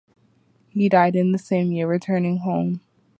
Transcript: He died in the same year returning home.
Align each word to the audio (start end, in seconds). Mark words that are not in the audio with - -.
He 0.69 0.89
died 0.89 1.15
in 1.15 1.31
the 1.31 1.37
same 1.37 1.71
year 1.71 1.87
returning 1.87 2.37
home. 2.37 2.81